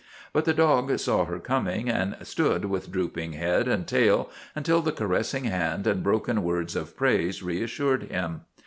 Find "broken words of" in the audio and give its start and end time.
6.01-6.97